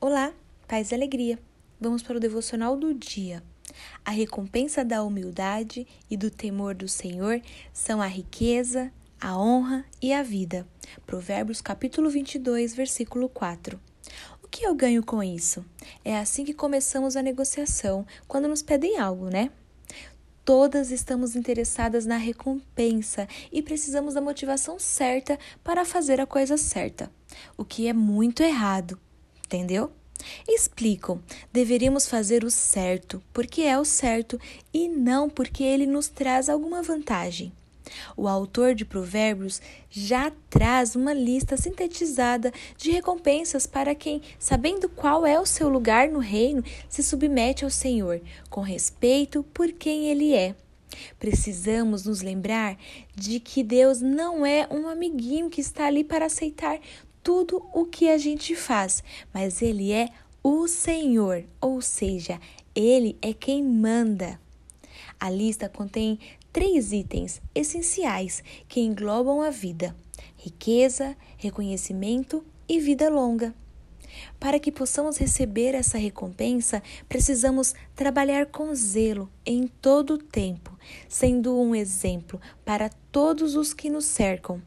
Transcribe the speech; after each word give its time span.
Olá, 0.00 0.32
paz 0.68 0.92
e 0.92 0.94
alegria. 0.94 1.40
Vamos 1.80 2.04
para 2.04 2.16
o 2.16 2.20
devocional 2.20 2.76
do 2.76 2.94
dia. 2.94 3.42
A 4.04 4.12
recompensa 4.12 4.84
da 4.84 5.02
humildade 5.02 5.88
e 6.08 6.16
do 6.16 6.30
temor 6.30 6.72
do 6.72 6.86
Senhor 6.86 7.42
são 7.72 8.00
a 8.00 8.06
riqueza, 8.06 8.92
a 9.20 9.36
honra 9.36 9.84
e 10.00 10.12
a 10.12 10.22
vida. 10.22 10.64
Provérbios 11.04 11.60
capítulo 11.60 12.08
22, 12.08 12.76
versículo 12.76 13.28
4. 13.28 13.80
O 14.40 14.46
que 14.46 14.64
eu 14.64 14.72
ganho 14.72 15.04
com 15.04 15.20
isso? 15.20 15.64
É 16.04 16.16
assim 16.16 16.44
que 16.44 16.54
começamos 16.54 17.16
a 17.16 17.22
negociação, 17.22 18.06
quando 18.28 18.46
nos 18.46 18.62
pedem 18.62 19.00
algo, 19.00 19.28
né? 19.28 19.50
Todas 20.44 20.92
estamos 20.92 21.34
interessadas 21.34 22.06
na 22.06 22.16
recompensa 22.16 23.26
e 23.50 23.60
precisamos 23.62 24.14
da 24.14 24.20
motivação 24.20 24.78
certa 24.78 25.36
para 25.64 25.84
fazer 25.84 26.20
a 26.20 26.26
coisa 26.26 26.56
certa, 26.56 27.10
o 27.56 27.64
que 27.64 27.88
é 27.88 27.92
muito 27.92 28.44
errado 28.44 28.96
entendeu? 29.48 29.90
Explicam, 30.46 31.22
deveríamos 31.50 32.06
fazer 32.06 32.44
o 32.44 32.50
certo 32.50 33.22
porque 33.32 33.62
é 33.62 33.78
o 33.78 33.84
certo 33.84 34.38
e 34.74 34.88
não 34.88 35.30
porque 35.30 35.64
ele 35.64 35.86
nos 35.86 36.08
traz 36.08 36.48
alguma 36.50 36.82
vantagem. 36.82 37.52
O 38.14 38.28
autor 38.28 38.74
de 38.74 38.84
Provérbios 38.84 39.62
já 39.88 40.30
traz 40.50 40.94
uma 40.94 41.14
lista 41.14 41.56
sintetizada 41.56 42.52
de 42.76 42.90
recompensas 42.90 43.66
para 43.66 43.94
quem, 43.94 44.20
sabendo 44.38 44.90
qual 44.90 45.24
é 45.24 45.40
o 45.40 45.46
seu 45.46 45.70
lugar 45.70 46.10
no 46.10 46.18
reino, 46.18 46.62
se 46.86 47.02
submete 47.02 47.64
ao 47.64 47.70
Senhor, 47.70 48.20
com 48.50 48.60
respeito 48.60 49.42
por 49.54 49.72
quem 49.72 50.10
ele 50.10 50.34
é. 50.34 50.54
Precisamos 51.18 52.04
nos 52.04 52.20
lembrar 52.20 52.76
de 53.14 53.40
que 53.40 53.62
Deus 53.62 54.00
não 54.02 54.44
é 54.44 54.66
um 54.70 54.88
amiguinho 54.88 55.48
que 55.48 55.60
está 55.60 55.86
ali 55.86 56.04
para 56.04 56.26
aceitar 56.26 56.78
tudo 57.22 57.68
o 57.72 57.84
que 57.84 58.08
a 58.08 58.18
gente 58.18 58.54
faz, 58.54 59.02
mas 59.32 59.62
Ele 59.62 59.92
é 59.92 60.08
o 60.42 60.66
Senhor, 60.66 61.44
ou 61.60 61.80
seja, 61.80 62.40
Ele 62.74 63.16
é 63.20 63.32
quem 63.32 63.62
manda. 63.62 64.40
A 65.20 65.28
lista 65.28 65.68
contém 65.68 66.18
três 66.52 66.92
itens 66.92 67.42
essenciais 67.54 68.42
que 68.68 68.80
englobam 68.80 69.42
a 69.42 69.50
vida: 69.50 69.94
riqueza, 70.36 71.16
reconhecimento 71.36 72.44
e 72.68 72.78
vida 72.78 73.08
longa. 73.08 73.54
Para 74.40 74.58
que 74.58 74.72
possamos 74.72 75.18
receber 75.18 75.74
essa 75.74 75.98
recompensa, 75.98 76.82
precisamos 77.08 77.74
trabalhar 77.94 78.46
com 78.46 78.74
zelo 78.74 79.30
em 79.44 79.66
todo 79.66 80.14
o 80.14 80.18
tempo, 80.18 80.76
sendo 81.08 81.58
um 81.58 81.74
exemplo 81.74 82.40
para 82.64 82.88
todos 83.12 83.54
os 83.54 83.74
que 83.74 83.90
nos 83.90 84.06
cercam. 84.06 84.62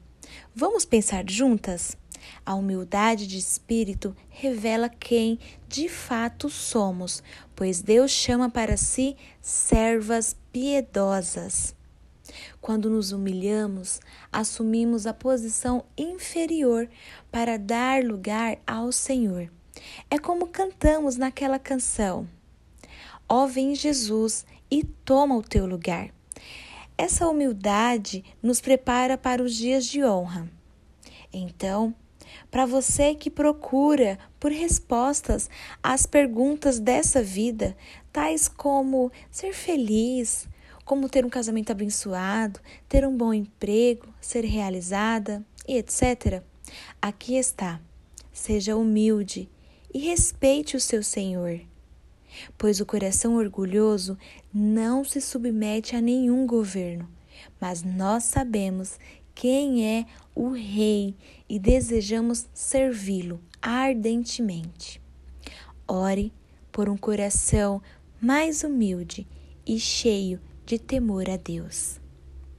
Vamos 0.55 0.85
pensar 0.85 1.23
juntas? 1.27 1.97
A 2.45 2.55
humildade 2.55 3.27
de 3.27 3.37
espírito 3.37 4.15
revela 4.29 4.89
quem 4.89 5.39
de 5.67 5.87
fato 5.87 6.49
somos, 6.49 7.23
pois 7.55 7.81
Deus 7.81 8.11
chama 8.11 8.49
para 8.49 8.77
si 8.77 9.15
servas 9.41 10.35
piedosas. 10.51 11.75
Quando 12.59 12.89
nos 12.89 13.11
humilhamos, 13.11 13.99
assumimos 14.31 15.05
a 15.05 15.13
posição 15.13 15.83
inferior 15.97 16.89
para 17.31 17.57
dar 17.57 18.03
lugar 18.03 18.57
ao 18.65 18.91
Senhor. 18.91 19.51
É 20.09 20.17
como 20.17 20.47
cantamos 20.47 21.17
naquela 21.17 21.59
canção: 21.59 22.27
Ó, 23.27 23.43
oh, 23.43 23.47
vem 23.47 23.75
Jesus 23.75 24.45
e 24.69 24.83
toma 24.83 25.35
o 25.35 25.43
teu 25.43 25.65
lugar. 25.65 26.11
Essa 26.97 27.27
humildade 27.27 28.23
nos 28.43 28.61
prepara 28.61 29.17
para 29.17 29.41
os 29.41 29.55
dias 29.55 29.85
de 29.85 30.03
honra. 30.03 30.47
Então, 31.33 31.95
para 32.49 32.65
você 32.65 33.15
que 33.15 33.29
procura 33.29 34.17
por 34.39 34.51
respostas 34.51 35.49
às 35.81 36.05
perguntas 36.05 36.79
dessa 36.79 37.21
vida, 37.21 37.75
tais 38.11 38.47
como 38.47 39.11
ser 39.29 39.53
feliz, 39.53 40.47
como 40.83 41.07
ter 41.07 41.25
um 41.25 41.29
casamento 41.29 41.71
abençoado, 41.71 42.59
ter 42.89 43.07
um 43.07 43.15
bom 43.15 43.33
emprego, 43.33 44.07
ser 44.19 44.43
realizada 44.43 45.45
e 45.67 45.77
etc. 45.77 46.43
Aqui 47.01 47.35
está. 47.35 47.79
Seja 48.33 48.75
humilde 48.75 49.49
e 49.93 49.99
respeite 49.99 50.75
o 50.75 50.79
seu 50.79 51.03
Senhor. 51.03 51.61
Pois 52.57 52.79
o 52.79 52.85
coração 52.85 53.35
orgulhoso 53.35 54.17
não 54.53 55.03
se 55.03 55.19
submete 55.19 55.95
a 55.95 56.01
nenhum 56.01 56.47
governo, 56.47 57.09
mas 57.59 57.83
nós 57.83 58.23
sabemos 58.23 58.97
quem 59.33 59.85
é 59.85 60.05
o 60.35 60.49
Rei 60.49 61.15
e 61.47 61.59
desejamos 61.59 62.47
servi-lo 62.53 63.39
ardentemente. 63.61 65.01
Ore 65.87 66.33
por 66.71 66.89
um 66.89 66.97
coração 66.97 67.81
mais 68.19 68.63
humilde 68.63 69.27
e 69.65 69.79
cheio 69.79 70.39
de 70.65 70.79
temor 70.79 71.29
a 71.29 71.37
Deus. 71.37 72.00